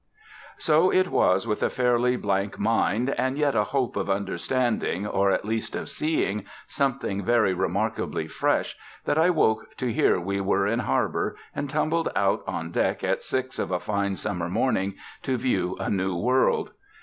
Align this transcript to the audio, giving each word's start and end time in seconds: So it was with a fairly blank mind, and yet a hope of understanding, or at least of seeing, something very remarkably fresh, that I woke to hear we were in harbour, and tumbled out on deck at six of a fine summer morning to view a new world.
So 0.57 0.89
it 0.91 1.09
was 1.09 1.45
with 1.45 1.61
a 1.61 1.69
fairly 1.69 2.15
blank 2.17 2.57
mind, 2.57 3.11
and 3.19 3.37
yet 3.37 3.53
a 3.53 3.65
hope 3.65 3.95
of 3.95 4.09
understanding, 4.09 5.05
or 5.05 5.29
at 5.29 5.45
least 5.45 5.75
of 5.75 5.89
seeing, 5.89 6.45
something 6.65 7.23
very 7.23 7.53
remarkably 7.53 8.27
fresh, 8.27 8.75
that 9.05 9.19
I 9.19 9.29
woke 9.29 9.75
to 9.77 9.93
hear 9.93 10.19
we 10.19 10.41
were 10.41 10.65
in 10.65 10.79
harbour, 10.79 11.35
and 11.55 11.69
tumbled 11.69 12.09
out 12.15 12.43
on 12.47 12.71
deck 12.71 13.03
at 13.03 13.21
six 13.21 13.59
of 13.59 13.69
a 13.69 13.79
fine 13.79 14.15
summer 14.15 14.49
morning 14.49 14.95
to 15.21 15.37
view 15.37 15.77
a 15.79 15.87
new 15.91 16.15
world. 16.15 16.71